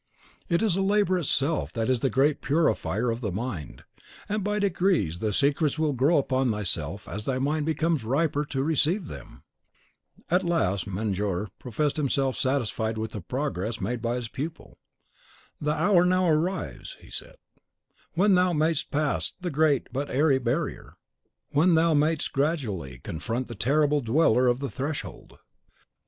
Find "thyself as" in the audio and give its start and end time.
6.49-7.25